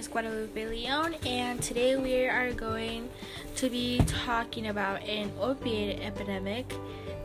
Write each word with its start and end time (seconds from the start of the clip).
is 0.00 0.08
Guadalupe 0.08 0.66
Leon, 0.66 1.14
and 1.26 1.62
today 1.62 1.94
we 1.94 2.24
are 2.24 2.54
going 2.54 3.06
to 3.54 3.68
be 3.68 4.00
talking 4.06 4.68
about 4.68 5.02
an 5.02 5.30
opiate 5.38 6.00
epidemic 6.00 6.72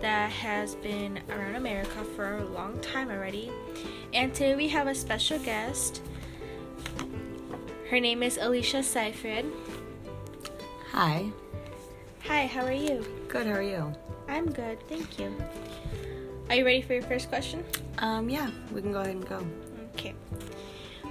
that 0.02 0.30
has 0.30 0.76
been 0.76 1.22
around 1.30 1.56
America 1.56 2.04
for 2.18 2.40
a 2.40 2.44
long 2.44 2.78
time 2.82 3.10
already. 3.10 3.50
And 4.14 4.34
today 4.34 4.56
we 4.56 4.68
have 4.68 4.88
a 4.88 4.94
special 4.94 5.40
guest. 5.40 6.02
Her 7.90 8.02
name 8.02 8.22
is 8.22 8.38
Alicia 8.42 8.80
Seifrid. 8.80 9.50
Hi. 10.92 11.30
Hi, 12.26 12.46
how 12.46 12.66
are 12.66 12.74
you? 12.74 13.06
Good. 13.30 13.48
How 13.48 13.54
are 13.54 13.62
you? 13.62 13.94
I'm 14.28 14.52
good, 14.52 14.86
thank 14.90 15.18
you. 15.18 15.34
Are 16.50 16.56
you 16.56 16.66
ready 16.66 16.82
for 16.82 16.92
your 16.92 17.04
first 17.04 17.30
question? 17.30 17.64
Um, 18.00 18.30
yeah, 18.30 18.52
we 18.74 18.82
can 18.82 18.92
go 18.92 19.00
ahead 19.00 19.16
and 19.16 19.30
go. 19.30 19.48
Okay. 19.94 20.14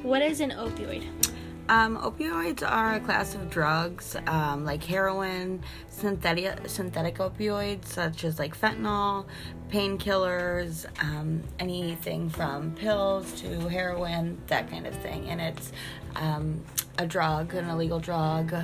What 0.02 0.20
is 0.20 0.40
an 0.40 0.50
opioid? 0.50 1.23
Um, 1.66 1.96
opioids 1.96 2.62
are 2.62 2.96
a 2.96 3.00
class 3.00 3.34
of 3.34 3.48
drugs 3.48 4.16
um, 4.26 4.66
like 4.66 4.84
heroin, 4.84 5.62
synthetic 5.88 6.68
synthetic 6.68 7.16
opioids 7.16 7.86
such 7.86 8.24
as 8.24 8.38
like 8.38 8.58
fentanyl, 8.58 9.24
painkillers, 9.70 10.84
um, 11.02 11.42
anything 11.58 12.28
from 12.28 12.72
pills 12.72 13.32
to 13.40 13.68
heroin, 13.68 14.36
that 14.48 14.70
kind 14.70 14.86
of 14.86 14.94
thing. 14.96 15.30
And 15.30 15.40
it's 15.40 15.72
um, 16.16 16.62
a 16.98 17.06
drug, 17.06 17.54
an 17.54 17.70
illegal 17.70 17.98
drug, 17.98 18.54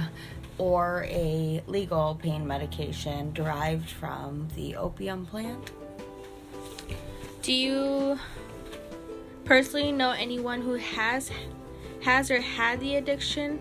or 0.59 1.07
a 1.09 1.62
legal 1.67 2.19
pain 2.21 2.47
medication 2.47 3.33
derived 3.33 3.89
from 3.89 4.47
the 4.57 4.77
opium 4.77 5.25
plant. 5.25 5.70
Do 7.41 7.55
you 7.55 8.19
personally 9.47 9.91
know 9.91 10.11
anyone 10.11 10.61
who 10.61 10.75
has 10.75 11.31
has 12.03 12.31
or 12.31 12.41
had 12.41 12.81
the 12.81 12.97
addiction? 12.97 13.59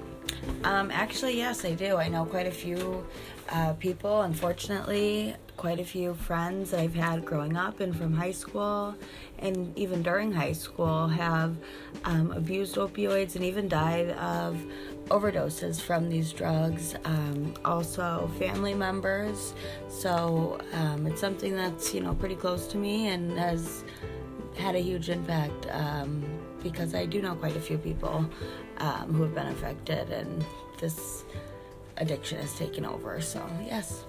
Um, 0.64 0.92
actually, 0.92 1.38
yes, 1.38 1.66
I 1.66 1.74
do. 1.74 1.98
I 1.98 2.08
know 2.08 2.26
quite 2.26 2.48
a 2.48 2.52
few 2.52 3.06
uh, 3.50 3.74
people. 3.74 4.22
Unfortunately, 4.22 5.36
quite 5.58 5.80
a 5.80 5.84
few 5.84 6.14
friends 6.14 6.74
I've 6.74 6.94
had 6.94 7.26
growing 7.26 7.58
up 7.58 7.80
and 7.80 7.96
from 7.96 8.14
high 8.14 8.32
school, 8.32 8.96
and 9.40 9.78
even 9.78 10.02
during 10.04 10.32
high 10.32 10.54
school, 10.54 11.08
have 11.08 11.56
um, 12.06 12.32
abused 12.32 12.76
opioids 12.76 13.36
and 13.36 13.44
even 13.44 13.68
died 13.68 14.12
of 14.12 14.58
overdoses 15.08 15.82
from 15.82 16.10
these 16.10 16.32
drugs. 16.32 16.96
Um, 17.06 17.54
also, 17.66 18.30
family 18.40 18.74
members. 18.74 19.54
So 19.90 20.60
um, 20.74 21.08
it's 21.08 21.20
something 21.20 21.56
that's 21.56 21.94
you 21.94 22.02
know 22.02 22.14
pretty 22.14 22.36
close 22.36 22.68
to 22.68 22.78
me 22.78 23.08
and 23.08 23.38
has 23.38 23.84
had 24.58 24.76
a 24.76 24.80
huge 24.80 25.10
impact 25.10 25.68
um, 25.72 26.39
because 26.64 26.96
I 26.96 27.06
do 27.06 27.22
know 27.22 27.36
quite 27.36 27.56
a 27.56 27.60
few 27.60 27.78
people 27.78 28.26
um, 28.78 29.14
who 29.14 29.24
have 29.24 29.36
been 29.36 29.48
affected, 29.48 30.10
and 30.12 30.46
this 30.80 31.24
addiction 31.98 32.40
has 32.40 32.54
taken 32.56 32.86
over. 32.86 33.22
So 33.22 33.46
yes, 33.66 34.06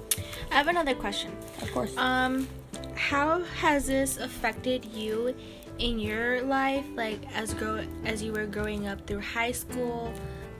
I 0.50 0.54
have 0.54 0.68
another 0.68 0.94
question. 0.94 1.32
of 1.62 1.72
course. 1.72 1.96
Um, 1.96 2.48
how 2.94 3.42
has 3.60 3.86
this 3.86 4.18
affected 4.18 4.84
you 4.84 5.34
in 5.78 5.98
your 5.98 6.42
life, 6.42 6.84
like 6.94 7.20
as 7.34 7.54
grow 7.54 7.84
as 8.04 8.22
you 8.22 8.32
were 8.32 8.46
growing 8.46 8.86
up 8.86 9.06
through 9.06 9.20
high 9.20 9.52
school 9.52 10.12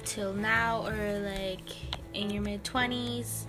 till 0.05 0.33
now, 0.33 0.87
or 0.87 1.19
like 1.21 1.69
in 2.15 2.31
your 2.31 2.43
mid 2.43 2.65
twenties? 2.65 3.47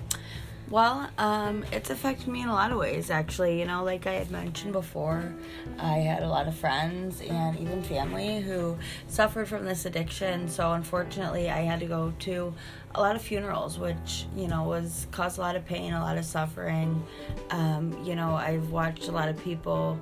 Well, 0.72 1.10
um, 1.18 1.66
it's 1.74 1.90
affected 1.90 2.30
me 2.30 2.44
in 2.44 2.48
a 2.48 2.54
lot 2.54 2.72
of 2.72 2.78
ways, 2.78 3.10
actually. 3.10 3.60
You 3.60 3.66
know, 3.66 3.84
like 3.84 4.08
I 4.08 4.14
had 4.14 4.32
mentioned 4.32 4.72
before, 4.72 5.34
I 5.78 5.98
had 5.98 6.24
a 6.24 6.30
lot 6.30 6.48
of 6.48 6.56
friends 6.56 7.20
and 7.20 7.60
even 7.60 7.84
family 7.84 8.40
who 8.40 8.78
suffered 9.10 9.50
from 9.50 9.66
this 9.66 9.84
addiction. 9.84 10.48
So, 10.48 10.72
unfortunately, 10.72 11.50
I 11.50 11.64
had 11.64 11.82
to 11.82 11.88
go 11.88 12.14
to 12.20 12.54
a 12.96 13.02
lot 13.02 13.18
of 13.18 13.22
funerals, 13.22 13.78
which, 13.78 14.28
you 14.34 14.48
know, 14.48 14.64
was 14.64 15.08
caused 15.12 15.40
a 15.40 15.42
lot 15.42 15.58
of 15.58 15.66
pain, 15.66 15.92
a 15.92 16.00
lot 16.00 16.18
of 16.18 16.24
suffering. 16.24 17.04
Um, 17.50 18.02
you 18.06 18.16
know, 18.16 18.32
I've 18.32 18.72
watched 18.72 19.10
a 19.10 19.12
lot 19.12 19.28
of 19.28 19.44
people 19.44 20.00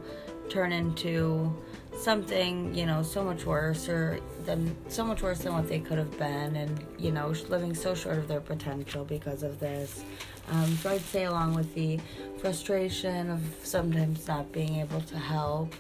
turn 0.50 0.72
into 0.72 1.52
something 2.00 2.74
you 2.74 2.86
know 2.86 3.04
so 3.04 3.24
much 3.24 3.46
worse 3.46 3.90
or 3.90 4.20
than 4.46 4.76
so 4.88 5.04
much 5.04 5.22
worse 5.22 5.40
than 5.40 5.54
what 5.54 5.68
they 5.68 5.80
could 5.80 5.98
have 5.98 6.18
been 6.18 6.56
and 6.56 6.86
you 6.98 7.12
know 7.12 7.28
living 7.50 7.76
so 7.76 7.94
short 7.94 8.18
of 8.18 8.28
their 8.28 8.40
potential 8.40 9.04
because 9.04 9.44
of 9.44 9.60
this 9.60 10.04
um, 10.52 10.68
so 10.78 10.90
i'd 10.90 11.02
say 11.02 11.26
along 11.26 11.54
with 11.54 11.74
the 11.76 12.00
frustration 12.40 13.30
of 13.30 13.42
sometimes 13.64 14.28
not 14.28 14.52
being 14.52 14.76
able 14.76 15.02
to 15.02 15.18
help 15.18 15.74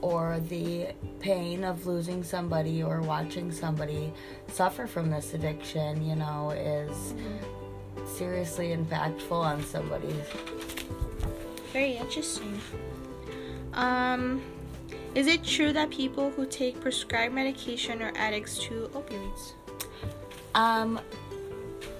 or 0.00 0.40
the 0.48 0.88
pain 1.20 1.62
of 1.62 1.86
losing 1.86 2.24
somebody 2.24 2.82
or 2.82 3.00
watching 3.02 3.52
somebody 3.52 4.12
suffer 4.48 4.86
from 4.86 5.10
this 5.10 5.34
addiction 5.34 6.04
you 6.06 6.16
know 6.16 6.50
is 6.50 7.14
seriously 8.06 8.76
impactful 8.76 9.32
on 9.32 9.62
somebody 9.62 10.14
Very 11.72 11.92
interesting. 11.96 12.60
Um, 13.72 14.42
is 15.14 15.26
it 15.26 15.42
true 15.42 15.72
that 15.72 15.90
people 15.90 16.30
who 16.30 16.44
take 16.44 16.78
prescribed 16.80 17.34
medication 17.34 18.02
are 18.02 18.12
addicts 18.14 18.58
to 18.64 18.90
opioids? 18.92 19.54
Um, 20.54 21.00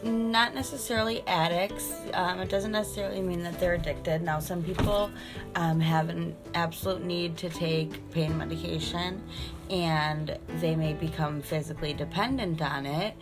not 0.02 0.54
necessarily 0.54 1.22
addicts. 1.26 1.92
Um, 2.14 2.40
it 2.40 2.48
doesn't 2.48 2.72
necessarily 2.72 3.20
mean 3.20 3.42
that 3.42 3.58
they're 3.60 3.74
addicted. 3.74 4.22
Now, 4.22 4.38
some 4.38 4.62
people 4.62 5.10
um, 5.54 5.80
have 5.80 6.08
an 6.08 6.34
absolute 6.54 7.04
need 7.04 7.36
to 7.38 7.48
take 7.48 8.10
pain 8.10 8.36
medication 8.36 9.22
and 9.70 10.38
they 10.60 10.74
may 10.74 10.92
become 10.92 11.40
physically 11.40 11.94
dependent 11.94 12.60
on 12.60 12.86
it. 12.86 13.14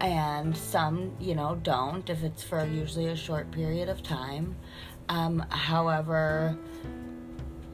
And 0.00 0.56
some, 0.56 1.12
you 1.20 1.34
know, 1.34 1.58
don't 1.62 2.08
if 2.08 2.22
it's 2.22 2.42
for 2.42 2.64
usually 2.64 3.08
a 3.08 3.16
short 3.16 3.50
period 3.50 3.88
of 3.88 4.02
time. 4.02 4.56
Um, 5.08 5.44
however, 5.50 6.56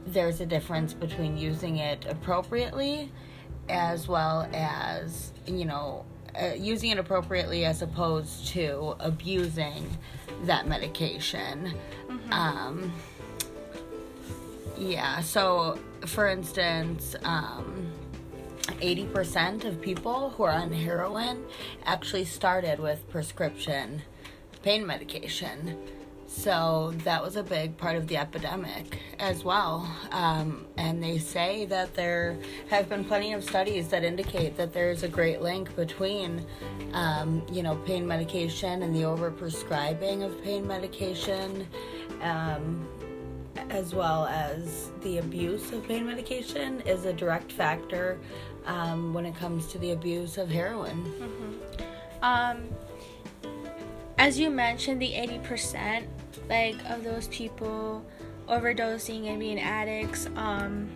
there's 0.05 0.41
a 0.41 0.45
difference 0.45 0.93
between 0.93 1.37
using 1.37 1.77
it 1.77 2.05
appropriately 2.09 3.11
as 3.69 4.07
well 4.07 4.49
as, 4.53 5.31
you 5.45 5.65
know, 5.65 6.05
uh, 6.35 6.53
using 6.55 6.91
it 6.91 6.97
appropriately 6.97 7.65
as 7.65 7.81
opposed 7.81 8.47
to 8.47 8.95
abusing 8.99 9.85
that 10.43 10.67
medication. 10.67 11.73
Um, 12.31 12.91
yeah, 14.77 15.21
so 15.21 15.77
for 16.05 16.27
instance, 16.27 17.15
um, 17.23 17.91
80% 18.81 19.65
of 19.65 19.81
people 19.81 20.29
who 20.31 20.43
are 20.43 20.51
on 20.51 20.71
heroin 20.71 21.43
actually 21.85 22.25
started 22.25 22.79
with 22.79 23.07
prescription 23.09 24.01
pain 24.61 24.85
medication. 24.85 25.77
So 26.29 26.93
that 27.05 27.23
was 27.23 27.37
a 27.37 27.43
big 27.43 27.75
part 27.75 27.95
of 27.95 28.05
the 28.07 28.15
epidemic 28.17 28.99
as 29.17 29.43
well. 29.43 29.91
Um, 30.11 30.67
and 30.77 31.03
they 31.03 31.17
say 31.17 31.65
that 31.65 31.95
there 31.95 32.37
have 32.69 32.87
been 32.87 33.03
plenty 33.03 33.33
of 33.33 33.43
studies 33.43 33.87
that 33.87 34.03
indicate 34.03 34.55
that 34.55 34.71
there's 34.71 35.01
a 35.01 35.07
great 35.07 35.41
link 35.41 35.75
between, 35.75 36.45
um, 36.93 37.41
you 37.51 37.63
know, 37.63 37.77
pain 37.77 38.05
medication 38.05 38.83
and 38.83 38.95
the 38.95 39.01
overprescribing 39.01 40.23
of 40.23 40.41
pain 40.43 40.67
medication, 40.67 41.67
um, 42.21 42.87
as 43.71 43.95
well 43.95 44.27
as 44.27 44.91
the 45.01 45.17
abuse 45.17 45.71
of 45.71 45.83
pain 45.87 46.05
medication, 46.05 46.81
is 46.81 47.05
a 47.05 47.11
direct 47.11 47.51
factor 47.51 48.19
um, 48.67 49.15
when 49.15 49.25
it 49.25 49.35
comes 49.35 49.65
to 49.71 49.79
the 49.79 49.91
abuse 49.91 50.37
of 50.37 50.47
heroin. 50.47 51.11
Um, 52.21 52.69
as 54.19 54.37
you 54.37 54.49
mentioned, 54.49 55.01
the 55.01 55.13
80% 55.13 56.05
like 56.49 56.75
of 56.89 57.03
those 57.03 57.27
people 57.27 58.03
overdosing 58.47 59.27
and 59.27 59.39
being 59.39 59.59
addicts, 59.59 60.27
um, 60.35 60.89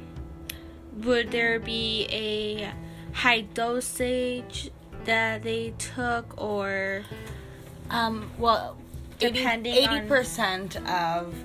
would 1.04 1.32
there 1.32 1.60
be 1.60 2.08
a 2.12 2.72
high 3.14 3.42
dosage 3.42 4.72
that 5.06 5.44
they 5.44 5.74
took 5.78 6.42
or 6.42 7.04
Um, 7.90 8.32
well, 8.40 8.78
Depending 9.20 9.74
eighty 9.76 9.86
on- 10.00 10.08
percent 10.08 10.76
of 10.90 11.36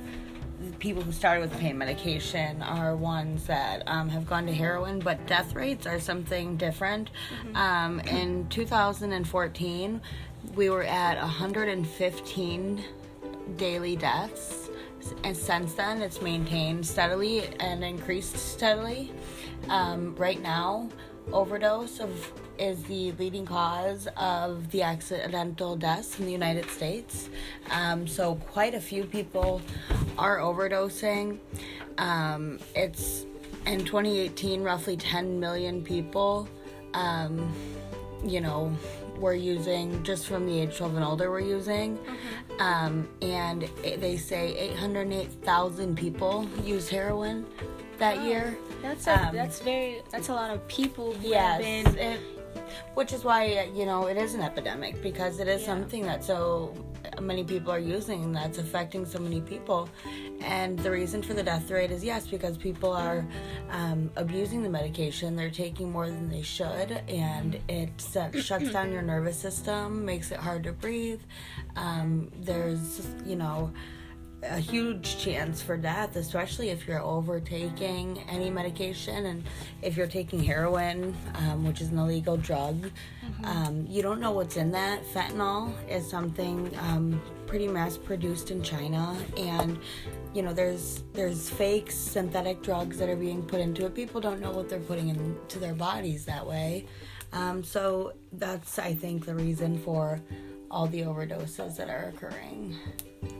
people 0.79 1.03
who 1.03 1.13
started 1.13 1.41
with 1.41 1.59
pain 1.61 1.77
medication 1.77 2.63
are 2.63 2.95
ones 2.97 3.47
that 3.47 3.83
um, 3.87 4.09
have 4.09 4.27
gone 4.27 4.47
to 4.47 4.53
heroin, 4.55 4.99
but 5.01 5.25
death 5.27 5.55
rates 5.55 5.87
are 5.87 6.01
something 6.01 6.57
different. 6.57 7.11
Um, 7.55 8.01
in 8.01 8.49
2014, 8.49 10.01
we 10.55 10.71
were 10.71 10.85
at 10.85 11.19
115 11.21 12.85
daily 13.57 13.97
deaths, 13.97 14.71
and 15.25 15.37
since 15.37 15.75
then, 15.75 16.03
it's 16.03 16.21
maintained 16.21 16.87
steadily 16.87 17.47
and 17.61 17.83
increased 17.83 18.37
steadily. 18.37 19.13
Um, 19.69 20.15
right 20.17 20.41
now, 20.41 20.89
overdose 21.33 22.01
of 22.01 22.33
is 22.59 22.83
the 22.85 23.13
leading 23.13 23.47
cause 23.47 24.09
of 24.17 24.69
the 24.73 24.83
accidental 24.83 25.77
deaths 25.77 26.19
in 26.19 26.27
the 26.27 26.33
United 26.33 26.69
States. 26.69 27.31
Um, 27.71 28.07
so 28.07 28.35
quite 28.35 28.75
a 28.75 28.81
few 28.81 29.05
people 29.05 29.63
are 30.19 30.39
overdosing. 30.39 31.39
Um, 31.99 32.59
it's 32.75 33.27
in 33.65 33.85
2018, 33.85 34.63
roughly 34.63 34.97
10 34.97 35.39
million 35.39 35.85
people 35.85 36.49
um, 36.95 37.53
you 38.25 38.41
know, 38.41 38.77
we're 39.19 39.35
using 39.35 40.03
just 40.03 40.27
from 40.27 40.47
the 40.47 40.61
age 40.61 40.77
12 40.77 40.97
and 40.97 41.05
older, 41.05 41.31
we're 41.31 41.41
using. 41.41 41.99
Um, 42.59 43.09
and 43.23 43.65
it, 43.85 44.01
they 44.01 44.17
say 44.17 44.57
808,000 44.73 45.97
people 45.97 46.49
use 46.65 46.89
heroin 46.89 47.47
that 47.99 48.23
year. 48.23 48.57
That's 48.83 49.07
a, 49.07 49.29
Um, 49.29 49.35
that's 49.35 49.61
very 49.61 50.03
that's 50.11 50.29
a 50.29 50.33
lot 50.35 50.51
of 50.51 50.67
people 50.69 51.13
who 51.15 51.29
Yes, 51.29 51.65
have 51.65 51.95
been 51.95 51.99
it, 51.99 52.21
which 52.95 53.13
is 53.13 53.25
why 53.25 53.57
uh, 53.57 53.65
you 53.77 53.87
know 53.87 54.07
it 54.07 54.17
is 54.17 54.35
an 54.35 54.41
epidemic 54.41 55.03
because 55.03 55.41
it 55.41 55.49
is 55.49 55.61
Yeah. 55.63 55.67
something 55.67 56.03
that's 56.05 56.27
so 56.27 56.75
many 57.21 57.45
people 57.45 57.73
are 57.73 57.79
using 57.79 58.33
that's 58.33 58.59
affecting 58.59 59.05
so 59.05 59.19
many 59.19 59.41
people. 59.41 59.89
And 60.41 60.79
the 60.79 60.91
reason 60.91 61.23
for 61.23 61.35
the 61.35 61.43
death 61.43 61.71
rate 61.71 61.91
is 61.91 62.05
yes 62.05 62.27
because 62.27 62.57
people 62.57 62.93
are 62.93 63.27
um, 63.71 64.11
abusing 64.17 64.63
the 64.63 64.69
medication. 64.69 65.37
They're 65.37 65.51
taking 65.51 65.91
more 65.91 66.07
than 66.07 66.29
they 66.29 66.43
should, 66.43 67.03
and 67.09 67.59
it 67.69 67.91
shuts 68.41 68.71
down 68.71 68.93
your 68.93 69.03
nervous 69.03 69.37
system, 69.37 70.05
makes 70.05 70.31
it 70.31 70.39
hard 70.39 70.65
to 70.65 70.73
breathe. 70.73 71.21
Um, 71.77 72.31
there's 72.41 73.07
you 73.27 73.37
know 73.37 73.73
a 74.43 74.59
huge 74.59 75.19
chance 75.19 75.61
for 75.61 75.77
death, 75.77 76.17
especially 76.17 76.71
if 76.71 76.87
you're 76.87 77.03
overtaking 77.03 78.23
any 78.29 78.51
medication 78.51 79.27
and 79.27 79.45
if 79.83 79.97
you're 79.97 80.07
taking 80.07 80.43
heroin, 80.43 81.17
um, 81.35 81.65
which 81.65 81.81
is 81.81 81.89
an 81.89 81.99
illegal 81.99 82.37
drug. 82.37 82.91
Um, 83.45 83.87
you 83.89 84.03
don't 84.03 84.21
know 84.21 84.31
what's 84.33 84.57
in 84.57 84.71
that. 84.73 85.05
Fentanyl 85.13 85.73
is 85.89 86.09
something 86.09 86.71
um, 86.81 87.21
pretty 87.47 87.67
mass 87.67 87.97
produced 87.97 88.51
in 88.51 88.63
China, 88.63 89.17
and 89.37 89.79
you 90.35 90.43
know 90.43 90.53
there's 90.53 91.03
there's 91.15 91.49
fake 91.51 91.91
synthetic 91.91 92.63
drugs 92.63 92.99
that 92.99 93.09
are 93.09 93.17
being 93.17 93.43
put 93.43 93.61
into 93.61 93.87
it. 93.87 93.95
People 93.95 94.21
don't 94.21 94.41
know 94.41 94.51
what 94.51 94.69
they're 94.69 94.81
putting 94.81 95.09
into 95.09 95.59
their 95.59 95.75
bodies 95.75 96.25
that 96.27 96.47
way. 96.47 96.87
Um, 97.33 97.63
so 97.63 98.13
that's 98.33 98.79
I 98.79 98.95
think 98.95 99.27
the 99.27 99.35
reason 99.35 99.79
for 99.79 100.21
all 100.71 100.87
the 100.87 101.03
overdoses 101.03 101.77
that 101.77 101.89
are 101.89 102.13
occurring. 102.15 102.77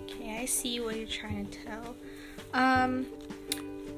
Okay, 0.05 0.39
I 0.39 0.47
see 0.47 0.81
what 0.81 0.97
you're 0.97 1.07
trying 1.07 1.47
to 1.47 1.59
tell. 1.65 1.97
Um, 2.55 3.07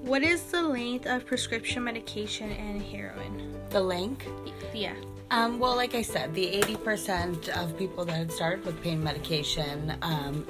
what 0.02 0.22
is 0.22 0.42
the 0.44 0.62
length 0.62 1.06
of 1.06 1.26
prescription 1.26 1.84
medication 1.84 2.50
and 2.52 2.82
heroin? 2.82 3.54
The 3.70 3.80
length? 3.80 4.26
Yeah. 4.74 4.94
Um, 5.30 5.58
well, 5.58 5.76
like 5.76 5.94
I 5.94 6.02
said, 6.02 6.34
the 6.34 6.60
80% 6.62 7.48
of 7.50 7.76
people 7.78 8.04
that 8.06 8.16
had 8.16 8.32
started 8.32 8.64
with 8.64 8.82
pain 8.82 9.02
medication 9.02 9.96
um, 10.02 10.44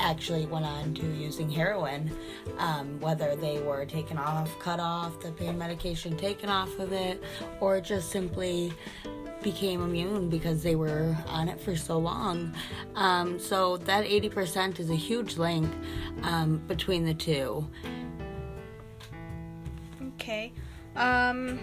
actually 0.00 0.46
went 0.46 0.64
on 0.64 0.92
to 0.94 1.06
using 1.06 1.50
heroin, 1.50 2.10
um, 2.58 3.00
whether 3.00 3.34
they 3.36 3.60
were 3.60 3.86
taken 3.86 4.18
off, 4.18 4.58
cut 4.58 4.80
off 4.80 5.18
the 5.20 5.32
pain 5.32 5.56
medication, 5.56 6.16
taken 6.16 6.50
off 6.50 6.78
of 6.78 6.92
it, 6.92 7.22
or 7.60 7.80
just 7.80 8.10
simply 8.10 8.72
became 9.46 9.80
immune 9.80 10.28
because 10.28 10.64
they 10.64 10.74
were 10.74 11.16
on 11.28 11.48
it 11.48 11.60
for 11.60 11.76
so 11.76 11.96
long. 11.98 12.52
Um, 12.96 13.38
so 13.38 13.76
that 13.76 14.04
80% 14.04 14.80
is 14.80 14.90
a 14.90 14.96
huge 14.96 15.36
link 15.36 15.72
um, 16.24 16.58
between 16.66 17.04
the 17.04 17.14
two. 17.14 17.64
Okay. 20.14 20.52
Um, 20.96 21.60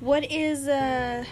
what 0.00 0.28
is 0.32 0.66
a 0.66 1.24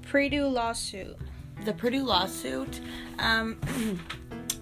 Purdue 0.00 0.46
lawsuit? 0.46 1.18
the 1.64 1.74
Purdue 1.74 2.04
lawsuit. 2.04 2.80
Um, 3.18 3.58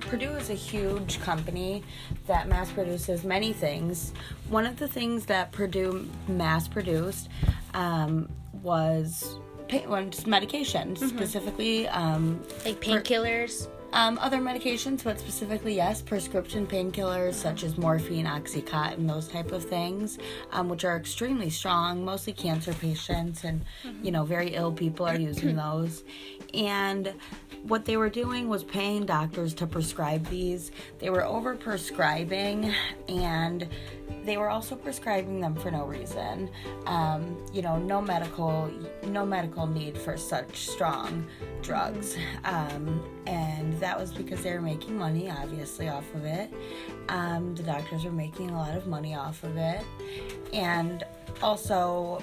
Purdue 0.00 0.30
is 0.32 0.50
a 0.50 0.54
huge 0.54 1.20
company 1.20 1.84
that 2.26 2.48
mass 2.48 2.70
produces 2.72 3.22
many 3.22 3.52
things. 3.52 4.12
One 4.48 4.66
of 4.66 4.78
the 4.78 4.88
things 4.88 5.26
that 5.26 5.52
Purdue 5.52 6.08
mass 6.26 6.68
produced 6.68 7.28
um, 7.74 8.28
was 8.52 9.38
pain, 9.72 9.88
was 9.88 10.26
medication, 10.26 10.94
specifically 10.96 11.88
um, 11.88 12.42
Like 12.64 12.80
painkillers? 12.80 13.68
um, 13.94 14.18
other 14.18 14.38
medications, 14.38 15.04
but 15.04 15.18
specifically, 15.18 15.74
yes, 15.74 16.00
prescription 16.00 16.66
painkillers 16.66 17.34
such 17.34 17.62
as 17.62 17.76
morphine, 17.76 18.26
oxycontin, 18.26 19.06
those 19.06 19.28
type 19.28 19.52
of 19.52 19.64
things, 19.64 20.18
um, 20.52 20.68
which 20.68 20.84
are 20.84 20.96
extremely 20.96 21.50
strong. 21.50 22.04
Mostly 22.04 22.32
cancer 22.32 22.72
patients 22.74 23.44
and 23.44 23.64
you 24.02 24.10
know 24.10 24.24
very 24.24 24.54
ill 24.54 24.72
people 24.72 25.06
are 25.06 25.18
using 25.18 25.56
those. 25.56 26.04
And 26.54 27.14
what 27.62 27.84
they 27.84 27.96
were 27.96 28.10
doing 28.10 28.48
was 28.48 28.64
paying 28.64 29.06
doctors 29.06 29.54
to 29.54 29.66
prescribe 29.66 30.26
these. 30.26 30.72
They 30.98 31.10
were 31.10 31.24
over 31.24 31.54
prescribing 31.54 32.74
and 33.08 33.68
they 34.24 34.36
were 34.36 34.50
also 34.50 34.76
prescribing 34.76 35.40
them 35.40 35.54
for 35.54 35.70
no 35.70 35.84
reason. 35.84 36.50
Um, 36.86 37.36
you 37.52 37.62
know, 37.62 37.78
no 37.78 38.00
medical, 38.00 38.70
no 39.04 39.24
medical 39.24 39.66
need 39.66 39.98
for 39.98 40.16
such 40.16 40.68
strong 40.68 41.26
drugs, 41.62 42.16
um, 42.44 43.02
and 43.26 43.78
that 43.80 43.98
was 43.98 44.12
because 44.12 44.42
they 44.42 44.52
were 44.52 44.60
making 44.60 44.96
money, 44.96 45.30
obviously, 45.30 45.88
off 45.88 46.12
of 46.14 46.24
it. 46.24 46.52
Um, 47.08 47.54
the 47.54 47.62
doctors 47.62 48.04
were 48.04 48.12
making 48.12 48.50
a 48.50 48.56
lot 48.56 48.76
of 48.76 48.86
money 48.86 49.14
off 49.14 49.42
of 49.44 49.56
it, 49.56 49.84
and 50.52 51.04
also. 51.42 52.22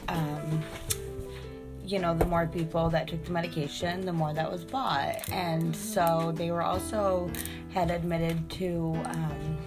You 1.90 1.98
know, 1.98 2.14
the 2.14 2.26
more 2.26 2.46
people 2.46 2.88
that 2.92 3.08
took 3.08 3.26
the 3.26 3.32
medication, 3.32 4.06
the 4.06 4.14
more 4.14 4.32
that 4.32 4.52
was 4.52 4.64
bought. 4.64 5.28
And 5.32 5.76
so 5.76 6.32
they 6.36 6.52
were 6.52 6.62
also 6.62 7.32
had 7.74 7.90
admitted 7.90 8.48
to 8.52 8.94
um, 9.06 9.58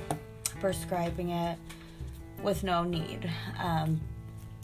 prescribing 0.60 1.30
it 1.30 1.58
with 2.40 2.62
no 2.62 2.84
need. 2.84 3.28
Um, 3.58 4.00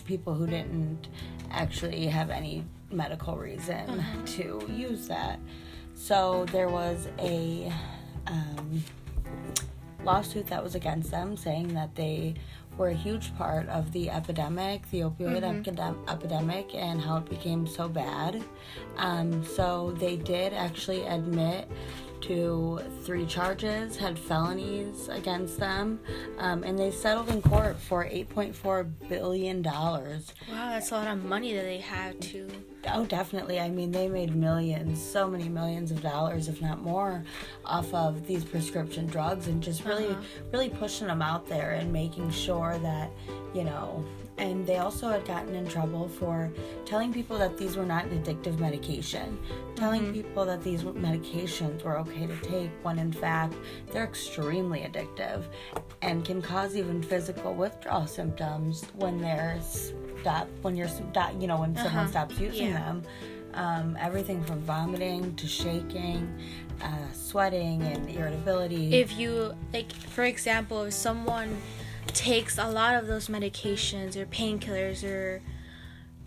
people 0.05 0.34
who 0.34 0.46
didn't 0.46 1.08
actually 1.50 2.06
have 2.06 2.31
any 2.31 2.64
medical 2.93 3.37
reason 3.37 4.05
to 4.26 4.64
use 4.72 5.08
that. 5.08 5.40
So 5.96 6.46
there 6.52 6.69
was 6.69 7.08
a 7.19 7.72
um, 8.28 8.84
lawsuit 10.05 10.46
that 10.46 10.62
was 10.62 10.76
against 10.76 11.10
them 11.10 11.37
saying 11.37 11.75
that 11.75 11.96
they 11.96 12.34
were 12.79 12.89
a 12.89 12.95
huge 12.95 13.37
part 13.37 13.69
of 13.69 13.93
the 13.93 14.09
epidemic, 14.09 14.89
the 14.91 15.01
opioid 15.01 15.43
epidem- 15.43 16.09
epidemic, 16.11 16.75
and 16.75 17.01
how 17.01 17.17
it 17.19 17.29
became 17.29 17.67
so 17.67 17.89
bad. 17.89 18.43
Um, 18.97 19.45
so 19.45 19.93
they 19.99 20.17
did 20.17 20.53
actually 20.53 21.05
admit 21.05 21.69
to 22.23 22.81
three 23.05 23.26
charges, 23.26 23.97
had 23.97 24.19
felonies 24.19 25.08
against 25.08 25.58
them, 25.58 26.01
um, 26.39 26.63
and 26.63 26.79
they 26.79 26.91
settled 26.91 27.29
in 27.29 27.43
court 27.43 27.79
for 27.79 28.05
$8.4 28.05 28.91
billion. 29.08 29.63
Wow, 29.63 30.29
that's 30.48 30.91
a 30.91 30.94
lot 30.94 31.08
of 31.08 31.25
money 31.25 31.55
that 31.55 31.63
they 31.63 31.79
had 31.79 32.20
to. 32.22 32.48
Oh, 32.93 33.05
definitely. 33.05 33.60
I 33.60 33.69
mean, 33.70 33.91
they 33.91 34.08
made 34.08 34.34
millions, 34.34 35.03
so 35.03 35.29
many 35.29 35.48
millions 35.48 35.91
of 35.91 36.01
dollars, 36.01 36.48
if 36.48 36.63
not 36.63 36.81
more, 36.82 37.25
off 37.65 37.93
of 37.93 38.27
these 38.27 38.44
prescription 38.44 39.06
drugs 39.06 39.48
and 39.48 39.63
just 39.63 39.84
really, 39.84 40.17
really 40.53 40.70
pushing 40.70 41.08
them 41.08 41.22
out 41.22 41.46
there 41.48 41.72
and 41.72 41.93
making 41.93 42.31
sure 42.31 42.79
that, 42.79 43.10
you 43.55 43.65
know, 43.65 44.05
and 44.39 44.67
they 44.67 44.77
also 44.79 45.09
had 45.09 45.25
gotten 45.27 45.55
in 45.55 45.67
trouble 45.69 46.09
for 46.09 46.51
telling 46.85 47.13
people 47.13 47.37
that 47.39 47.59
these 47.59 47.77
were 47.77 47.85
not 47.85 48.05
an 48.07 48.23
addictive 48.23 48.59
medication, 48.59 49.39
telling 49.75 50.13
people 50.13 50.45
that 50.47 50.63
these 50.63 50.83
medications 50.85 51.83
were 51.83 51.99
okay 51.99 52.27
to 52.27 52.37
take 52.39 52.71
when 52.83 52.99
in 52.99 53.13
fact 53.13 53.55
they're 53.93 54.05
extremely 54.05 54.81
addictive 54.81 55.43
and 56.03 56.25
can 56.25 56.41
cause 56.41 56.77
even 56.77 57.03
physical 57.03 57.53
withdrawal 57.55 58.07
symptoms 58.07 58.85
when 58.95 59.21
they're 59.21 59.59
stop 60.21 60.49
when 60.63 60.77
you're 60.77 60.89
you 61.39 61.47
know 61.47 61.61
when 61.61 61.77
someone 61.77 62.09
stops 62.09 62.39
using 62.39 62.69
Yeah. 62.69 62.79
them. 62.79 63.03
Um, 63.55 63.97
everything 63.99 64.45
from 64.45 64.61
vomiting 64.61 65.35
to 65.37 65.47
shaking, 65.49 66.29
uh, 66.83 67.13
sweating, 67.13 67.83
and 67.83 68.09
irritability. 68.09 68.95
If 68.95 69.19
you, 69.19 69.53
like, 69.73 69.91
for 69.91 70.25
example, 70.25 70.85
if 70.85 70.93
someone 70.93 71.57
takes 72.08 72.58
a 72.58 72.69
lot 72.69 72.94
of 72.94 73.06
those 73.06 73.29
medications 73.29 74.17
or 74.17 74.27
painkillers 74.27 75.05
or 75.05 75.41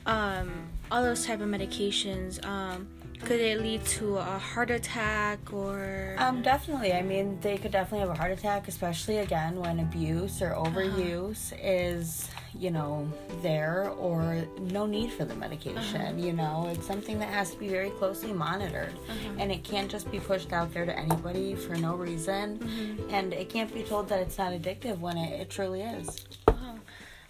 um, 0.06 0.70
all 0.90 1.04
those 1.04 1.26
type 1.26 1.42
of 1.42 1.48
medications, 1.48 2.44
um, 2.46 2.88
could 3.26 3.40
it 3.40 3.62
lead 3.62 3.86
to 3.86 4.18
a 4.18 4.38
heart 4.38 4.70
attack 4.70 5.40
or 5.54 6.16
Um, 6.18 6.42
definitely. 6.42 6.94
I 6.94 7.02
mean, 7.02 7.40
they 7.42 7.58
could 7.58 7.72
definitely 7.72 8.00
have 8.00 8.10
a 8.10 8.20
heart 8.20 8.32
attack, 8.32 8.68
especially 8.68 9.18
again 9.18 9.60
when 9.60 9.80
abuse 9.80 10.42
or 10.42 10.54
uh-huh. 10.54 10.70
overuse 10.70 11.54
is, 11.62 12.30
you 12.58 12.72
know, 12.72 13.12
there 13.42 13.90
or 13.98 14.44
no 14.60 14.86
need 14.86 15.12
for 15.12 15.26
the 15.26 15.36
medication. 15.36 16.02
Uh-huh. 16.02 16.14
You 16.18 16.34
know, 16.34 16.70
it's 16.72 16.86
something 16.86 17.20
that 17.20 17.30
has 17.30 17.52
to 17.52 17.58
be 17.58 17.68
very 17.68 17.92
closely 17.92 18.34
monitored, 18.34 18.94
uh-huh. 18.94 19.36
and 19.40 19.52
it 19.52 19.64
can't 19.64 19.90
just 19.90 20.12
be 20.12 20.20
pushed 20.20 20.52
out 20.54 20.74
there 20.74 20.86
to 20.86 20.98
anybody 20.98 21.56
for 21.56 21.76
no 21.76 21.96
reason, 21.96 22.60
mm-hmm. 22.60 23.10
and 23.10 23.34
it 23.34 23.50
can't 23.50 23.74
be 23.74 23.84
told 23.84 24.10
that 24.10 24.20
it's 24.20 24.38
not 24.38 24.52
addictive 24.52 25.00
when 25.00 25.18
it, 25.18 25.42
it 25.42 25.50
truly 25.50 25.82
is. 25.82 26.26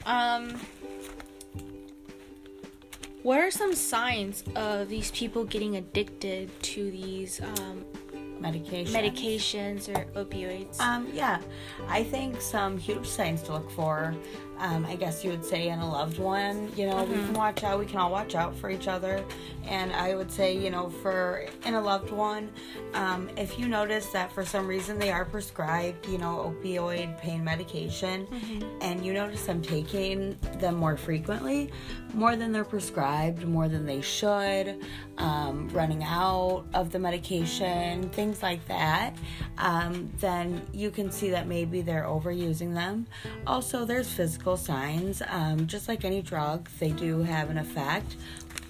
Um, 0.03 0.59
what 3.23 3.39
are 3.39 3.51
some 3.51 3.75
signs 3.75 4.43
of 4.55 4.89
these 4.89 5.11
people 5.11 5.43
getting 5.43 5.75
addicted 5.75 6.49
to 6.63 6.91
these 6.91 7.41
um, 7.41 7.85
medication. 8.39 8.93
medications 8.93 9.87
or 9.89 10.05
opioids? 10.25 10.79
Um, 10.79 11.07
yeah, 11.13 11.41
I 11.87 12.03
think 12.03 12.41
some 12.41 12.77
huge 12.77 13.07
signs 13.07 13.41
to 13.43 13.53
look 13.53 13.69
for. 13.71 14.15
Um, 14.61 14.85
I 14.85 14.95
guess 14.95 15.23
you 15.23 15.31
would 15.31 15.43
say 15.43 15.69
in 15.69 15.79
a 15.79 15.91
loved 15.91 16.19
one, 16.19 16.71
you 16.77 16.85
know, 16.85 17.03
we 17.03 17.15
can 17.15 17.33
watch 17.33 17.63
out. 17.63 17.79
We 17.79 17.87
can 17.87 17.97
all 17.97 18.11
watch 18.11 18.35
out 18.35 18.55
for 18.55 18.69
each 18.69 18.87
other, 18.87 19.25
and 19.67 19.91
I 19.91 20.13
would 20.15 20.31
say, 20.31 20.55
you 20.55 20.69
know, 20.69 20.91
for 21.01 21.47
in 21.65 21.73
a 21.73 21.81
loved 21.81 22.11
one, 22.11 22.51
um, 22.93 23.27
if 23.37 23.57
you 23.57 23.67
notice 23.67 24.05
that 24.11 24.31
for 24.31 24.45
some 24.45 24.67
reason 24.67 24.99
they 24.99 25.09
are 25.09 25.25
prescribed, 25.25 26.07
you 26.07 26.19
know, 26.19 26.53
opioid 26.63 27.19
pain 27.19 27.43
medication, 27.43 28.27
and 28.81 29.03
you 29.03 29.13
notice 29.13 29.47
them 29.47 29.63
taking 29.63 30.37
them 30.59 30.75
more 30.75 30.95
frequently, 30.95 31.71
more 32.13 32.35
than 32.35 32.51
they're 32.51 32.63
prescribed, 32.63 33.43
more 33.47 33.67
than 33.67 33.83
they 33.87 34.01
should, 34.01 34.79
um, 35.17 35.69
running 35.69 36.03
out 36.03 36.65
of 36.75 36.91
the 36.91 36.99
medication, 36.99 38.09
things 38.09 38.43
like 38.43 38.63
that, 38.67 39.15
um, 39.57 40.07
then 40.19 40.61
you 40.71 40.91
can 40.91 41.11
see 41.11 41.31
that 41.31 41.47
maybe 41.47 41.81
they're 41.81 42.03
overusing 42.03 42.75
them. 42.75 43.07
Also, 43.47 43.85
there's 43.85 44.07
physical 44.11 44.50
signs. 44.57 45.21
Um, 45.27 45.67
just 45.67 45.87
like 45.87 46.05
any 46.05 46.21
drug, 46.21 46.69
they 46.79 46.91
do 46.91 47.21
have 47.23 47.49
an 47.49 47.57
effect. 47.57 48.15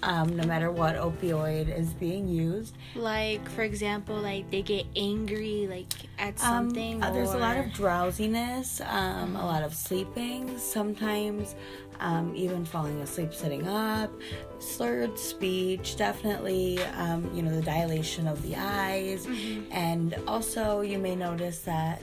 Um, 0.04 0.36
no 0.36 0.44
matter 0.44 0.68
what 0.72 0.96
opioid 0.96 1.68
is 1.78 1.90
being 1.94 2.26
used, 2.26 2.76
like 2.96 3.48
for 3.50 3.62
example, 3.62 4.16
like 4.16 4.50
they 4.50 4.60
get 4.62 4.84
angry 4.96 5.68
like 5.70 5.92
at 6.18 6.34
Um, 6.42 6.70
something. 6.70 7.00
uh, 7.02 7.12
there's 7.12 7.34
a 7.34 7.38
lot 7.38 7.56
of 7.56 7.72
drowsiness, 7.72 8.80
um, 8.80 9.36
a 9.36 9.46
lot 9.46 9.62
of 9.62 9.72
sleeping, 9.72 10.58
sometimes 10.58 11.54
um, 12.00 12.32
even 12.34 12.64
falling 12.64 13.00
asleep 13.00 13.32
sitting 13.32 13.68
up, 13.68 14.10
slurred 14.58 15.16
speech, 15.16 15.96
definitely, 15.96 16.82
um, 16.98 17.30
you 17.32 17.42
know, 17.42 17.54
the 17.54 17.62
dilation 17.62 18.26
of 18.26 18.42
the 18.42 18.56
eyes. 18.56 19.28
And 19.70 20.16
also, 20.26 20.80
you 20.80 20.98
may 20.98 21.14
notice 21.14 21.60
that 21.60 22.02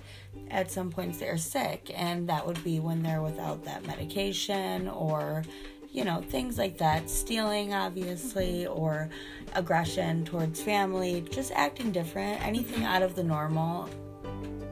at 0.52 0.72
some 0.72 0.90
points 0.90 1.20
they're 1.20 1.38
sick, 1.38 1.92
and 1.96 2.28
that 2.30 2.46
would 2.46 2.64
be 2.64 2.80
when 2.80 3.04
they're 3.04 3.22
without 3.22 3.64
that 3.66 3.86
medication 3.86 4.88
or 4.88 5.44
you 5.92 6.06
know, 6.06 6.22
things 6.22 6.58
like 6.58 6.78
that. 6.78 7.10
Stealing, 7.10 7.74
obviously, 7.74 8.68
or 8.68 9.10
aggression 9.56 10.24
towards 10.24 10.62
family, 10.62 11.26
just 11.32 11.52
acting 11.54 11.92
different. 11.92 12.46
Anything 12.46 12.84
out 12.84 13.02
of 13.02 13.16
the 13.16 13.24
normal 13.24 13.90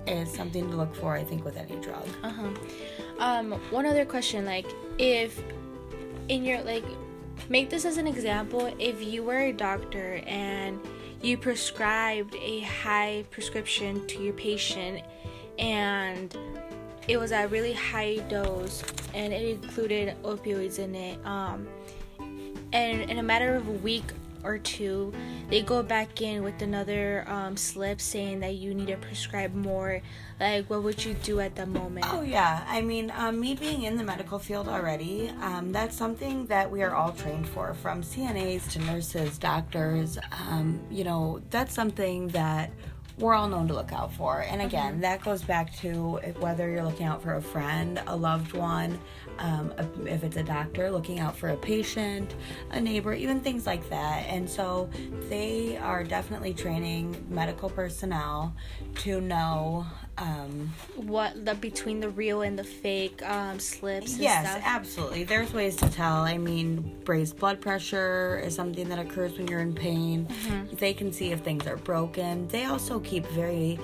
is 0.05 0.31
something 0.31 0.69
to 0.69 0.75
look 0.75 0.95
for, 0.95 1.15
I 1.15 1.23
think, 1.23 1.43
with 1.43 1.57
any 1.57 1.75
drug. 1.81 2.07
Uh-huh. 2.23 2.49
Um, 3.19 3.53
one 3.71 3.85
other 3.85 4.05
question, 4.05 4.45
like 4.45 4.67
if 4.99 5.41
in 6.29 6.43
your 6.43 6.61
like 6.61 6.85
make 7.49 7.69
this 7.69 7.85
as 7.85 7.97
an 7.97 8.07
example, 8.07 8.73
if 8.79 9.03
you 9.03 9.23
were 9.23 9.39
a 9.39 9.53
doctor 9.53 10.21
and 10.27 10.79
you 11.21 11.37
prescribed 11.37 12.35
a 12.35 12.61
high 12.61 13.25
prescription 13.31 14.05
to 14.07 14.21
your 14.21 14.33
patient 14.33 15.01
and 15.59 16.35
it 17.07 17.17
was 17.17 17.31
a 17.31 17.47
really 17.47 17.73
high 17.73 18.17
dose 18.29 18.83
and 19.13 19.33
it 19.33 19.61
included 19.61 20.15
opioids 20.23 20.79
in 20.79 20.95
it, 20.95 21.19
um 21.25 21.67
and 22.73 23.09
in 23.09 23.17
a 23.19 23.23
matter 23.23 23.55
of 23.55 23.67
a 23.67 23.71
week 23.71 24.03
or 24.43 24.57
two, 24.57 25.13
they 25.49 25.61
go 25.61 25.83
back 25.83 26.21
in 26.21 26.43
with 26.43 26.61
another 26.61 27.25
um, 27.27 27.57
slip 27.57 27.99
saying 27.99 28.39
that 28.39 28.55
you 28.55 28.73
need 28.73 28.87
to 28.87 28.97
prescribe 28.97 29.53
more. 29.53 30.01
Like, 30.39 30.69
what 30.69 30.83
would 30.83 31.03
you 31.03 31.15
do 31.15 31.39
at 31.39 31.55
the 31.55 31.65
moment? 31.65 32.05
Oh 32.09 32.21
yeah, 32.21 32.63
I 32.67 32.81
mean, 32.81 33.11
um, 33.15 33.39
me 33.39 33.55
being 33.55 33.83
in 33.83 33.97
the 33.97 34.03
medical 34.03 34.39
field 34.39 34.67
already, 34.67 35.31
um, 35.41 35.71
that's 35.71 35.97
something 35.97 36.45
that 36.47 36.69
we 36.69 36.83
are 36.83 36.93
all 36.93 37.11
trained 37.11 37.47
for, 37.47 37.73
from 37.73 38.03
CNAs 38.03 38.71
to 38.71 38.79
nurses, 38.79 39.37
doctors. 39.37 40.17
Um, 40.31 40.79
you 40.89 41.03
know, 41.03 41.41
that's 41.49 41.73
something 41.73 42.27
that 42.29 42.71
we're 43.19 43.33
all 43.33 43.47
known 43.47 43.67
to 43.67 43.73
look 43.73 43.91
out 43.91 44.13
for. 44.13 44.41
And 44.41 44.61
again, 44.61 44.93
mm-hmm. 44.93 45.01
that 45.01 45.21
goes 45.23 45.41
back 45.41 45.75
to 45.77 46.19
whether 46.39 46.69
you're 46.69 46.83
looking 46.83 47.05
out 47.05 47.21
for 47.21 47.35
a 47.35 47.41
friend, 47.41 48.01
a 48.07 48.15
loved 48.15 48.53
one, 48.53 48.99
um, 49.39 49.71
if 50.05 50.23
it's 50.23 50.37
a 50.37 50.43
doctor, 50.43 50.89
looking 50.91 51.19
out 51.19 51.35
for 51.35 51.49
a 51.49 51.57
patient, 51.57 52.35
a 52.71 52.79
neighbor, 52.81 53.13
even 53.13 53.39
things 53.39 53.65
like 53.65 53.89
that. 53.89 54.25
And 54.27 54.49
so 54.49 54.89
they 55.29 55.77
are 55.77 56.03
definitely 56.03 56.53
training 56.53 57.25
medical 57.29 57.69
personnel 57.69 58.53
to 59.03 59.21
know. 59.21 59.85
Um, 60.17 60.73
What 60.95 61.45
the 61.45 61.53
between 61.53 61.99
the 61.99 62.09
real 62.09 62.41
and 62.41 62.57
the 62.57 62.63
fake 62.63 63.21
um, 63.23 63.59
slips? 63.59 64.13
And 64.13 64.21
Yes, 64.23 64.49
stuff? 64.49 64.63
absolutely. 64.65 65.23
There's 65.25 65.53
ways 65.53 65.75
to 65.77 65.89
tell. 65.89 66.15
I 66.23 66.37
mean, 66.39 66.99
raised 67.05 67.37
blood 67.37 67.61
pressure 67.61 68.41
is 68.43 68.55
something 68.55 68.89
that 68.89 68.97
occurs 68.97 69.37
when 69.37 69.47
you're 69.47 69.59
in 69.59 69.75
pain. 69.75 70.25
Mm-hmm. 70.25 70.75
They 70.77 70.93
can 70.93 71.13
see 71.13 71.31
if 71.31 71.41
things 71.41 71.67
are 71.67 71.77
broken. 71.77 72.47
They 72.47 72.65
also 72.65 72.99
keep 72.99 73.27
very, 73.27 73.79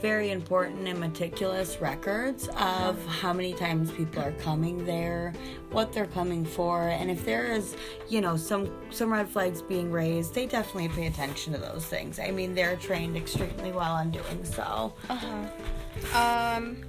very 0.00 0.30
important 0.30 0.86
and 0.86 1.00
meticulous 1.00 1.80
records 1.80 2.48
of 2.60 3.04
how 3.06 3.32
many 3.32 3.52
times 3.52 3.90
people 3.92 4.22
are 4.22 4.32
coming 4.32 4.84
there, 4.84 5.32
what 5.70 5.92
they're 5.92 6.06
coming 6.06 6.44
for, 6.44 6.88
and 6.88 7.10
if 7.10 7.24
there 7.24 7.46
is, 7.46 7.76
you 8.08 8.20
know, 8.20 8.36
some 8.36 8.70
some 8.90 9.12
red 9.12 9.28
flags 9.28 9.60
being 9.62 9.90
raised, 9.90 10.34
they 10.34 10.46
definitely 10.46 10.88
pay 10.88 11.06
attention 11.06 11.52
to 11.52 11.58
those 11.58 11.84
things. 11.84 12.18
I 12.18 12.30
mean, 12.30 12.54
they're 12.54 12.76
trained 12.76 13.16
extremely 13.16 13.72
well 13.72 13.92
on 13.92 14.10
doing 14.10 14.44
so. 14.44 14.94
Uh-huh. 15.08 16.16
Um, 16.16 16.84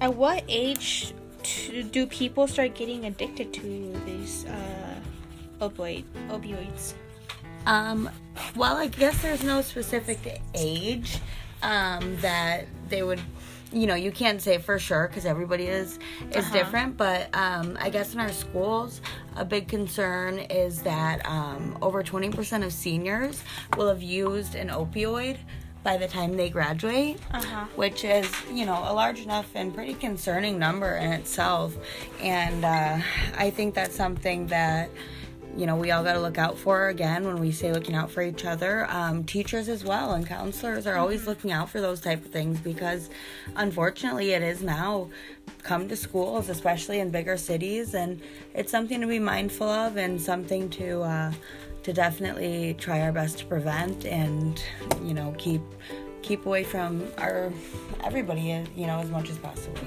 at 0.00 0.14
what 0.14 0.44
age 0.48 1.14
t- 1.42 1.82
do 1.82 2.06
people 2.06 2.46
start 2.46 2.74
getting 2.74 3.06
addicted 3.06 3.52
to 3.54 4.00
these 4.04 4.44
uh, 4.46 4.94
opioid 5.60 6.04
opioids? 6.28 6.94
Um, 7.66 8.10
well, 8.56 8.76
I 8.76 8.88
guess 8.88 9.22
there's 9.22 9.44
no 9.44 9.62
specific 9.62 10.40
age 10.54 11.20
um, 11.62 12.16
that 12.18 12.66
they 12.88 13.02
would, 13.02 13.20
you 13.72 13.86
know, 13.86 13.94
you 13.94 14.12
can't 14.12 14.40
say 14.42 14.58
for 14.58 14.78
sure 14.78 15.08
because 15.08 15.24
everybody 15.24 15.66
is 15.66 15.98
is 16.30 16.44
Uh-huh. 16.46 16.52
different. 16.52 16.96
But 16.96 17.34
um, 17.34 17.76
I 17.80 17.88
guess 17.90 18.14
in 18.14 18.20
our 18.20 18.32
schools, 18.32 19.00
a 19.36 19.44
big 19.44 19.68
concern 19.68 20.38
is 20.38 20.82
that 20.82 21.24
um, 21.26 21.78
over 21.80 22.02
20% 22.02 22.64
of 22.64 22.72
seniors 22.72 23.42
will 23.76 23.88
have 23.88 24.02
used 24.02 24.54
an 24.54 24.68
opioid 24.68 25.38
by 25.82 25.96
the 25.96 26.06
time 26.06 26.36
they 26.36 26.48
graduate 26.48 27.18
Uh-huh. 27.32 27.64
which 27.74 28.04
is 28.04 28.30
you 28.52 28.64
know 28.64 28.78
a 28.86 28.92
large 28.94 29.18
enough 29.20 29.48
and 29.56 29.74
pretty 29.74 29.94
concerning 29.94 30.56
number 30.56 30.94
in 30.96 31.10
itself 31.10 31.74
and 32.20 32.64
uh, 32.64 32.98
i 33.36 33.50
think 33.50 33.74
that's 33.74 33.96
something 33.96 34.46
that 34.46 34.90
you 35.56 35.66
know 35.66 35.76
we 35.76 35.90
all 35.90 36.02
got 36.02 36.14
to 36.14 36.20
look 36.20 36.38
out 36.38 36.58
for 36.58 36.88
again 36.88 37.26
when 37.26 37.38
we 37.38 37.52
say 37.52 37.72
looking 37.72 37.94
out 37.94 38.10
for 38.10 38.22
each 38.22 38.44
other. 38.44 38.86
Um, 38.90 39.24
teachers 39.24 39.68
as 39.68 39.84
well 39.84 40.12
and 40.12 40.26
counselors 40.26 40.86
are 40.86 40.96
always 40.96 41.26
looking 41.26 41.52
out 41.52 41.70
for 41.70 41.80
those 41.80 42.00
type 42.00 42.24
of 42.24 42.30
things 42.30 42.58
because 42.60 43.10
unfortunately 43.56 44.32
it 44.32 44.42
is 44.42 44.62
now 44.62 45.08
come 45.62 45.88
to 45.88 45.96
schools 45.96 46.48
especially 46.48 47.00
in 47.00 47.10
bigger 47.10 47.36
cities 47.36 47.94
and 47.94 48.20
it's 48.54 48.70
something 48.70 49.00
to 49.00 49.06
be 49.06 49.18
mindful 49.18 49.68
of 49.68 49.96
and 49.96 50.20
something 50.20 50.68
to 50.70 51.02
uh, 51.02 51.32
to 51.82 51.92
definitely 51.92 52.74
try 52.78 53.00
our 53.00 53.12
best 53.12 53.38
to 53.38 53.46
prevent 53.46 54.04
and 54.04 54.62
you 55.02 55.14
know 55.14 55.34
keep 55.38 55.62
keep 56.22 56.46
away 56.46 56.62
from 56.64 57.06
our 57.18 57.52
everybody 58.04 58.64
you 58.76 58.86
know 58.86 59.00
as 59.00 59.10
much 59.10 59.28
as 59.30 59.38
possible 59.38 59.80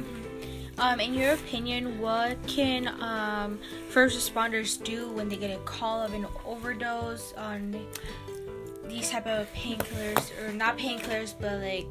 Um, 0.78 1.00
in 1.00 1.14
your 1.14 1.34
opinion, 1.34 2.00
what 2.00 2.36
can 2.48 2.88
um, 3.02 3.60
first 3.90 4.18
responders 4.18 4.82
do 4.84 5.10
when 5.12 5.30
they 5.30 5.38
get 5.38 5.52
a 5.52 5.62
call 5.64 6.02
of 6.02 6.14
an 6.14 6.26
overdose 6.46 7.34
on 7.34 7.76
these 8.88 9.10
type 9.10 9.26
of 9.26 9.52
painkillers 9.54 10.32
or 10.42 10.52
not 10.52 10.78
painkillers, 10.78 11.34
but 11.40 11.62
like 11.62 11.88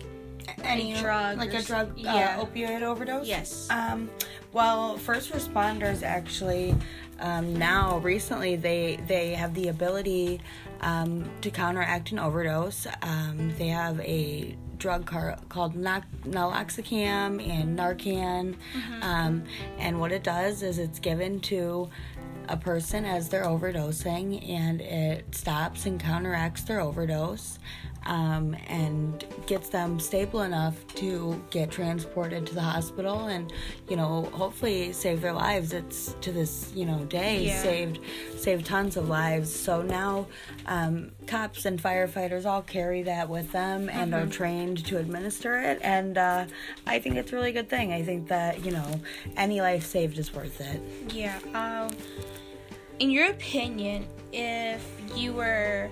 any 0.62 0.94
drug 0.94 1.38
like 1.38 1.54
a 1.54 1.62
drug 1.62 1.92
yeah. 1.96 2.36
uh, 2.38 2.44
opioid 2.44 2.82
overdose 2.82 3.26
Yes. 3.26 3.68
um 3.70 4.10
well 4.52 4.98
first 4.98 5.32
responders 5.32 6.02
actually 6.02 6.74
um, 7.20 7.56
now 7.56 7.98
recently 7.98 8.56
they 8.56 8.98
they 9.06 9.34
have 9.34 9.54
the 9.54 9.68
ability 9.68 10.40
um, 10.80 11.30
to 11.40 11.50
counteract 11.50 12.12
an 12.12 12.18
overdose 12.18 12.86
um, 13.02 13.52
they 13.56 13.68
have 13.68 14.00
a 14.00 14.56
drug 14.84 15.06
car- 15.06 15.38
called 15.48 15.74
naloxone 15.74 17.40
and 17.48 17.78
narcan. 17.78 18.54
Um, 19.00 19.44
and 19.78 19.98
what 19.98 20.12
it 20.12 20.22
does 20.22 20.62
is 20.62 20.78
it's 20.78 20.98
given 20.98 21.40
to 21.40 21.88
a 22.50 22.56
person 22.58 23.06
as 23.06 23.30
they're 23.30 23.46
overdosing 23.46 24.46
and 24.46 24.82
it 24.82 25.34
stops 25.34 25.86
and 25.86 25.98
counteracts 25.98 26.64
their 26.64 26.80
overdose 26.80 27.58
um, 28.06 28.56
and 28.68 29.24
gets 29.46 29.68
them 29.68 29.98
stable 30.00 30.42
enough 30.42 30.74
to 30.96 31.42
get 31.50 31.70
transported 31.70 32.46
to 32.46 32.54
the 32.54 32.60
hospital 32.60 33.26
and 33.26 33.52
you 33.88 33.96
know 33.96 34.24
hopefully 34.32 34.92
save 34.92 35.20
their 35.20 35.32
lives. 35.32 35.72
It's 35.72 36.14
to 36.20 36.32
this 36.32 36.72
you 36.74 36.86
know 36.86 37.04
day 37.06 37.46
Yeah. 37.46 37.62
saved 37.62 37.98
saved 38.36 38.66
tons 38.66 38.96
of 38.96 39.08
lives. 39.08 39.54
So 39.54 39.82
now 39.82 40.26
um, 40.66 41.10
cops 41.26 41.64
and 41.64 41.80
firefighters 41.82 42.46
all 42.46 42.62
carry 42.62 43.02
that 43.02 43.28
with 43.28 43.50
them 43.52 43.88
and 43.88 44.14
are 44.14 44.26
trained 44.26 44.84
to 44.86 44.98
administer 44.98 45.58
it. 45.58 45.78
And 45.82 46.18
uh, 46.18 46.44
i 46.86 46.98
think 46.98 47.16
it's 47.16 47.32
a 47.32 47.36
really 47.36 47.52
good 47.52 47.68
thing. 47.68 47.92
I 47.92 48.02
think 48.02 48.28
that 48.28 48.64
you 48.64 48.70
know 48.70 49.00
any 49.36 49.60
life 49.60 49.84
saved 49.84 50.18
is 50.18 50.32
worth 50.34 50.60
it. 50.60 50.80
Yeah. 51.12 51.38
Um, 51.54 51.96
in 53.00 53.10
your 53.10 53.30
opinion, 53.30 54.06
if 54.32 54.84
you 55.16 55.32
were 55.32 55.90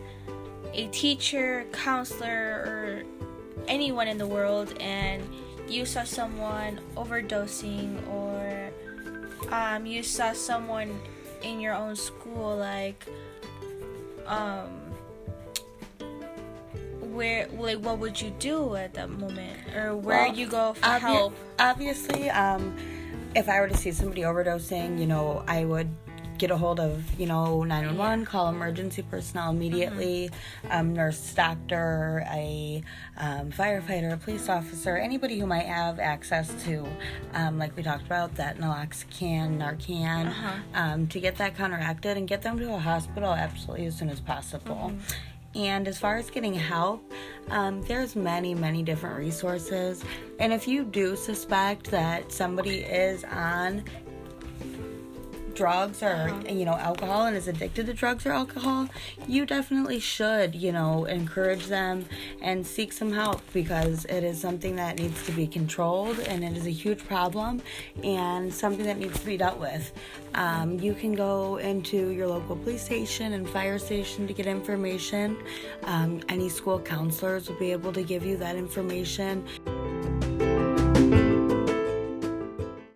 a 0.75 0.87
teacher, 0.89 1.65
counselor, 1.73 2.29
or 2.29 3.03
anyone 3.69 4.09
in 4.09 4.19
the 4.19 4.27
world 4.27 4.75
and 4.81 5.23
you 5.69 5.85
saw 5.87 6.03
someone 6.03 6.81
overdosing 6.97 7.97
or 8.09 8.71
um, 9.53 9.87
you 9.87 10.03
saw 10.03 10.33
someone 10.33 10.99
in 11.43 11.61
your 11.61 11.75
own 11.75 11.97
school 11.97 12.57
like 12.57 13.05
um 14.27 14.69
where 17.01 17.47
like 17.59 17.79
what 17.79 17.99
would 17.99 18.21
you 18.21 18.31
do 18.39 18.75
at 18.75 18.95
that 18.95 19.11
moment? 19.11 19.59
Or 19.77 19.95
where 19.97 20.27
Well, 20.29 20.35
you 20.35 20.49
go 20.49 20.75
for 20.75 20.81
Obvi- 20.83 21.01
help? 21.01 21.35
Obviously, 21.59 22.31
um, 22.31 22.75
if 23.35 23.49
I 23.49 23.61
were 23.61 23.69
to 23.69 23.77
see 23.77 23.93
somebody 23.93 24.23
overdosing, 24.23 24.99
you 24.99 25.07
know, 25.07 25.45
I 25.47 25.65
would 25.65 25.89
get 26.43 26.51
a 26.51 26.57
hold 26.57 26.81
of, 26.81 27.05
you 27.21 27.25
know, 27.27 27.63
911, 27.63 28.25
call 28.25 28.49
emergency 28.49 29.01
personnel 29.03 29.53
immediately, 29.53 30.29
um, 30.71 30.93
nurse, 30.93 31.33
doctor, 31.35 32.25
a 32.33 32.83
um, 33.17 33.53
firefighter, 33.53 34.13
a 34.13 34.17
police 34.17 34.49
officer, 34.49 34.97
anybody 34.97 35.39
who 35.39 35.47
might 35.47 35.67
have 35.67 36.01
access 36.01 36.53
to, 36.65 36.85
um, 37.35 37.61
like 37.61 37.77
we 37.77 37.83
talked 37.85 38.05
about, 38.05 38.35
that 38.35 38.59
naloxone, 38.59 39.57
Narcan, 39.59 40.27
Uh-huh. 40.31 40.53
um, 40.75 41.07
to 41.07 41.21
get 41.21 41.37
that 41.37 41.57
counteracted 41.57 42.17
and 42.17 42.27
get 42.27 42.43
them 42.43 42.59
to 42.59 42.75
a 42.75 42.79
hospital 42.79 43.33
absolutely 43.33 43.87
as 43.87 43.97
soon 43.97 44.11
as 44.11 44.19
possible. 44.19 44.93
And 45.55 45.87
as 45.87 45.97
far 45.97 46.17
as 46.17 46.29
getting 46.29 46.55
help, 46.55 47.09
um, 47.51 47.83
there's 47.83 48.17
many, 48.17 48.53
many 48.53 48.83
different 48.83 49.17
resources. 49.17 50.03
And 50.41 50.53
if 50.53 50.67
you 50.67 50.83
do 50.83 51.15
suspect 51.15 51.89
that 51.93 52.33
somebody 52.33 52.79
is 52.81 53.23
on 53.25 53.85
drugs 55.55 56.03
or 56.03 56.33
you 56.49 56.65
know 56.65 56.75
alcohol 56.75 57.27
and 57.27 57.37
is 57.37 57.49
addicted 57.49 57.87
to 57.87 57.95
drugs 57.95 58.27
or 58.27 58.33
alcohol 58.33 58.89
you 59.27 59.45
definitely 59.47 59.99
should 59.99 60.55
you 60.55 60.73
know 60.73 61.05
encourage 61.05 61.67
them 61.67 62.05
and 62.41 62.67
seek 62.67 62.93
some 62.93 63.13
help 63.13 63.41
because 63.53 64.05
it 64.07 64.25
is 64.25 64.41
something 64.41 64.77
that 64.77 64.99
needs 64.99 65.25
to 65.27 65.33
be 65.33 65.47
controlled 65.47 66.19
and 66.21 66.45
it 66.45 66.57
is 66.57 66.67
a 66.67 66.71
huge 66.71 67.05
problem 67.07 67.63
and 68.03 68.53
something 68.53 68.85
that 68.87 68.99
needs 68.99 69.19
to 69.19 69.27
be 69.27 69.37
dealt 69.37 69.59
with. 69.59 69.93
Um, 70.35 70.79
you 70.79 70.95
can 70.95 71.13
go 71.13 71.57
into 71.57 72.09
your 72.11 72.27
local 72.27 72.57
police 72.57 72.83
station 72.83 73.35
and 73.35 73.49
fire 73.49 73.79
station 73.79 74.27
to 74.27 74.33
get 74.33 74.47
information. 74.47 75.37
Um, 75.85 76.21
any 76.29 76.49
school 76.49 76.81
counselors 76.81 77.49
will 77.49 77.59
be 77.59 77.73
able 77.73 77.93
to 77.93 78.03
give 78.03 78.25
you 78.25 78.37
that 78.39 78.57
information 78.57 79.47